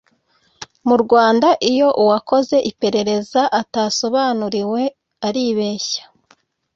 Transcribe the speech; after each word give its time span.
Mu 0.87 0.95
Rwanda 1.03 1.47
iyo 1.71 1.87
uwakoze 2.03 2.57
iperereza 2.71 3.41
atasobanuriwe 3.61 4.81
aribeshya 5.27 6.03